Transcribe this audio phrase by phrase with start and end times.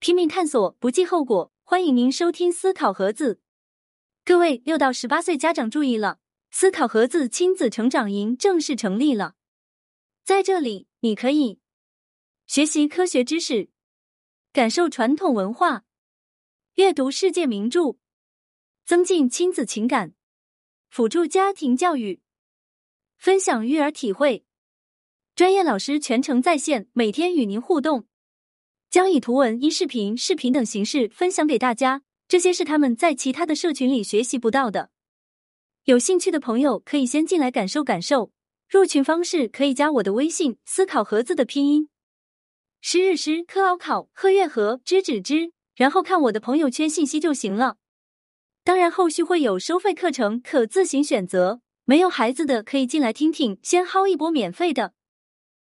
[0.00, 1.52] 拼命探索，不计后果。
[1.62, 3.42] 欢迎您收听思考盒子。
[4.24, 9.34] 各位六到十八岁家长注意了，思考盒子亲子成长营正式成立了。
[10.24, 11.60] 在这里，你可以
[12.46, 13.68] 学习科学知识，
[14.54, 15.84] 感受传统文化，
[16.76, 17.98] 阅读世界名著，
[18.86, 20.14] 增进亲子情感，
[20.88, 22.22] 辅助家庭教育，
[23.18, 24.46] 分享育儿体会。
[25.34, 28.06] 专业老师全程在线，每天与您互动，
[28.90, 32.02] 将以图文、音视频、视频等形式分享给大家。
[32.26, 34.90] 这些是他们在其他的社群里学习不到的。
[35.84, 38.32] 有兴趣的朋友可以先进来感受感受。
[38.68, 41.88] 入群方式可以加我的微信“思考盒子”的拼音：
[42.80, 47.76] 诗日诗，科奥考，贺月和，知止知，然后看我的朋友圈信息就行了。
[48.64, 51.60] 当然，后续会有收费课程，可自行选择。
[51.84, 54.94] 没有孩子的可以进来听听，先薅一波免费的。